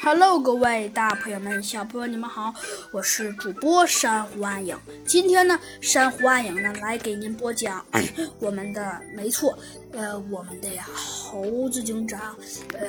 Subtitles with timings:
[0.00, 2.54] Hello，各位大朋友们、小朋友你们好，
[2.92, 4.78] 我是主播珊瑚暗影。
[5.04, 7.84] 今天呢，珊瑚暗影呢来给您播讲
[8.38, 9.58] 我们的，没错，
[9.90, 12.36] 呃，我们的呀猴子警长，
[12.74, 12.86] 呃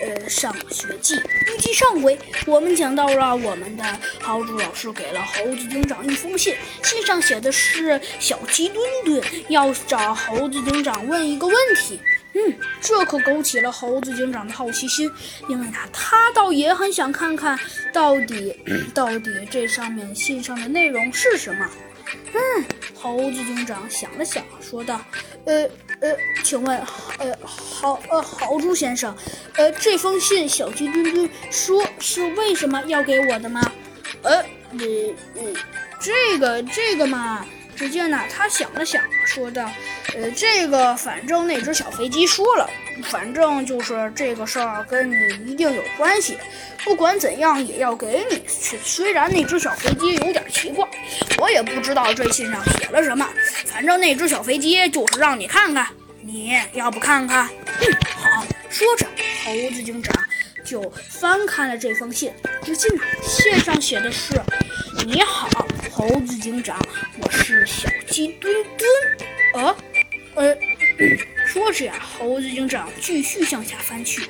[0.00, 1.14] 呃上学记。
[1.14, 3.84] 预计上回我们讲到了我们的
[4.20, 12.00] 豪猪老师给了猴子警长一封信，信上写的是小鸡墩墩要找猴子警长问一个问题。
[12.38, 15.10] 嗯，这可勾起了猴子警长的好奇心，
[15.48, 17.58] 因为呢，他倒也很想看看
[17.92, 18.56] 到底
[18.94, 21.68] 到底这上面信上的内容是什么。
[22.32, 22.64] 嗯，
[22.94, 25.00] 猴子警长想了想，说道
[25.46, 25.68] ：“呃
[26.00, 26.78] 呃，请问，
[27.18, 29.12] 呃，豪呃豪猪先生，
[29.56, 33.60] 呃，这封信小鸡墩墩说是为什么要给我的吗？
[34.22, 34.78] 呃呃
[35.34, 35.42] 呃，
[36.00, 37.44] 这个这个嘛。”
[37.76, 39.70] 只见呢，他想了想，说道
[40.14, 42.68] ：“呃，这个反正那只小飞机说了，
[43.04, 45.14] 反正就是这个事儿跟你
[45.50, 46.38] 一定有关系。
[46.84, 48.42] 不管怎样，也要给你。
[48.48, 50.88] 虽然那只小飞机有点奇怪，
[51.38, 53.28] 我也不知道这信上写了什么。
[53.66, 55.86] 反正那只小飞机就是让你看看，
[56.22, 57.48] 你要不看看？
[57.80, 58.46] 嗯，好。
[58.70, 59.06] 说着，
[59.44, 60.14] 猴子警长
[60.64, 62.32] 就翻开了这封信。
[62.62, 62.90] 只见
[63.22, 64.40] 信上写的是：
[65.06, 65.48] 你好。”
[65.90, 66.78] 猴子警长，
[67.20, 68.88] 我是小鸡墩墩。
[69.54, 69.76] 呃，
[70.38, 70.56] 呃，
[71.46, 74.22] 说着呀，猴子警长继续向下翻去，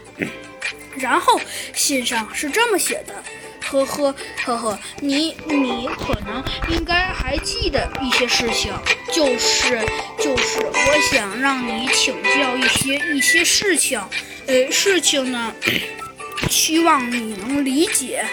[0.97, 1.39] 然后
[1.75, 3.23] 信上是这么写的：
[3.63, 4.15] 呵呵
[4.45, 8.73] 呵呵，你你可能应该还记得一些事情，
[9.13, 9.85] 就是
[10.19, 14.01] 就是我想让你请教一些一些事情，
[14.47, 15.55] 呃，事情呢，
[16.49, 18.25] 希望你能理解。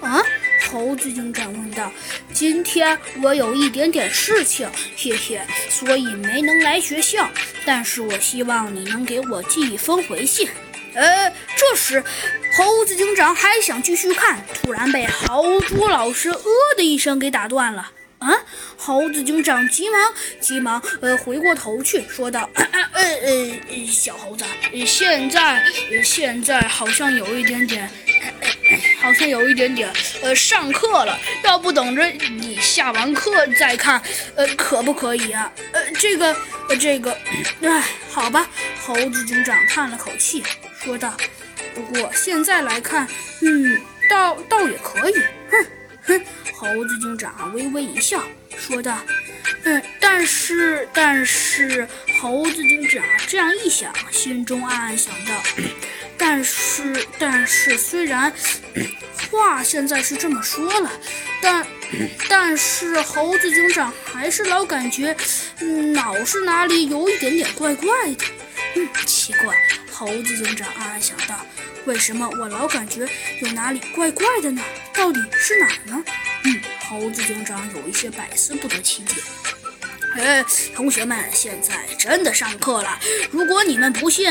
[0.00, 0.20] 啊？
[0.72, 1.92] 猴子警长问道
[2.32, 7.30] ：“今天我有一点点事情，谢谢，所以没能来学校。
[7.66, 10.48] 但是我希望你能给我寄一封回信。”
[10.94, 12.02] 呃，这时
[12.56, 16.42] 猴子警长还想继续看，突然被豪猪老师“呃”
[16.74, 17.92] 的一声给打断了。
[18.18, 18.30] 啊！
[18.76, 24.44] 猴子警长急忙急忙呃回过头去说道：“呃呃呃，小猴子，
[24.86, 25.62] 现在
[26.04, 27.90] 现在好像有一点点。”
[29.00, 34.00] 好像有一点点，呃，上课了，要不等着你下完课再看，
[34.36, 35.50] 呃，可不可以啊？
[35.72, 36.36] 呃，这个，
[36.68, 37.16] 呃，这个，
[37.62, 38.48] 哎，好吧。
[38.84, 40.42] 猴子警长叹了口气，
[40.82, 41.16] 说道
[41.72, 43.06] ：“不过现在来看，
[43.42, 43.80] 嗯，
[44.10, 45.14] 倒倒也可以。”
[45.50, 45.66] 哼
[46.04, 46.20] 哼，
[46.54, 48.22] 猴子警长微微一笑，
[48.56, 48.98] 说道
[49.64, 51.86] ：“嗯，但是，但是，
[52.20, 55.32] 猴子警长这样一想，心中暗暗想到。
[56.18, 58.32] ”但是，但是，虽然
[59.30, 60.90] 话现在是这么说了，
[61.40, 61.66] 但，
[62.28, 65.16] 但是猴子警长还是老感觉，
[65.92, 68.24] 脑是哪里有一点点怪怪的。
[68.74, 69.56] 嗯，奇怪，
[69.90, 71.44] 猴子警长暗暗想到，
[71.84, 73.06] 为什么我老感觉
[73.40, 74.62] 有哪里怪怪的呢？
[74.94, 76.04] 到底是哪儿呢？
[76.44, 79.20] 嗯，猴子警长有一些百思不得其解。
[80.14, 80.44] 哎，
[80.74, 82.98] 同学们，现在真的上课了。
[83.30, 84.30] 如果你们不信，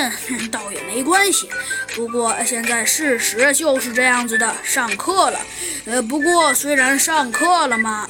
[0.52, 1.50] 倒也没关系。
[1.96, 5.40] 不过现在事实就是这样子的，上课了。
[5.86, 8.08] 呃，不过虽然上课了嘛，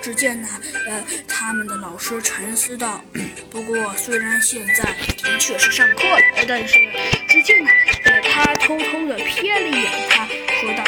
[0.00, 0.48] 只见呢，
[0.88, 3.02] 呃，他们的老师沉思道
[3.50, 4.84] ：“不过虽然现在
[5.22, 6.74] 的确是上课了，但是
[7.28, 7.70] 只见呢，
[8.04, 10.26] 呃，他偷偷的瞥了一眼他，
[10.60, 10.84] 说道：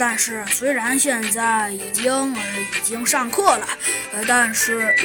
[0.00, 3.68] 但是虽然现在已经呃已经上课了，
[4.14, 4.96] 呃，但是，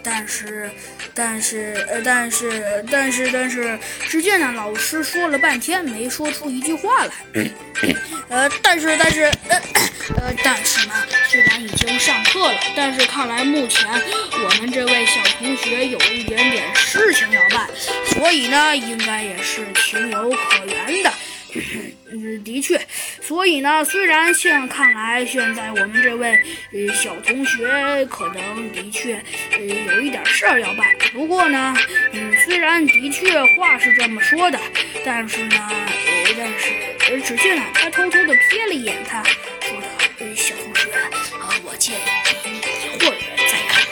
[0.00, 0.70] 但是，
[1.12, 3.76] 但是，呃，但是，但是，但是，
[4.08, 7.12] 只见呢，老师说了半天没说出一句话来，
[8.28, 9.60] 呃，但是，但是，呃，
[10.18, 10.94] 呃，但是呢，
[11.28, 17.68] 虽然已经上课了，但是看来目前我们这位小同学有一点点事情要办，
[18.06, 21.12] 所以呢，应该也是情有可原的。
[22.38, 22.80] 的确，
[23.22, 26.40] 所以呢，虽然现看来现在我们这位
[26.72, 29.14] 呃小同学可能的确
[29.52, 31.74] 呃有一点事儿要办，不过呢，
[32.12, 34.58] 嗯，虽然的确话是这么说的，
[35.04, 36.72] 但是呢，呃，但是
[37.10, 39.22] 呃，只见呢，他偷偷的瞥了一眼他，
[39.60, 40.90] 说的，小同学，
[41.40, 42.00] 呃，我建议
[42.44, 43.84] 你一会儿再看。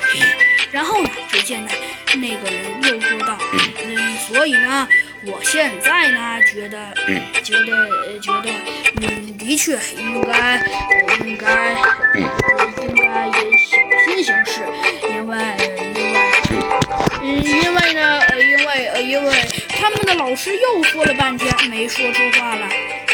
[0.73, 1.71] 然后呢，只见呢，
[2.15, 3.39] 那个人又说道，
[3.85, 4.89] 嗯，所以呢。
[5.25, 6.95] 我现在呢，觉得，
[7.43, 7.89] 觉得，
[8.21, 8.51] 觉得，
[9.01, 10.63] 嗯，的确应该，
[11.25, 11.73] 应该，
[12.83, 14.61] 应该也小心行事，
[15.09, 15.37] 因为，
[15.95, 16.17] 因为，
[17.23, 19.33] 嗯，因为呢，因为，呃，因为
[19.69, 22.69] 他们的老师又说了半天没说出话来，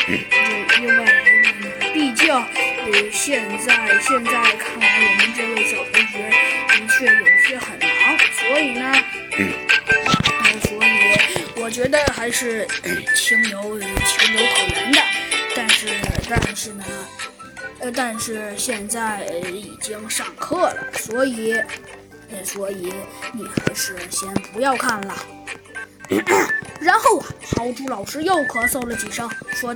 [0.08, 1.04] 因为，因为，
[1.94, 2.44] 毕竟，呃，
[3.10, 6.18] 现在，现在看来我们这位小同学
[6.68, 7.78] 的确有些很。
[8.44, 8.54] 我
[11.72, 12.66] 觉得还是
[13.16, 15.00] 情有情有可原的。
[15.54, 15.88] 但是，
[16.28, 16.84] 但是呢，
[17.80, 21.54] 呃，但是现在已经上课了，所以，
[22.44, 22.92] 所以
[23.32, 25.14] 你还是先不要看了。
[26.80, 27.26] 然后啊，
[27.56, 29.70] 豪猪老师又咳嗽了几声，说道。